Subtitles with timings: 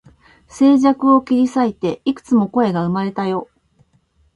[0.47, 3.51] 静寂を切り裂いて、幾つも声が生まれたよ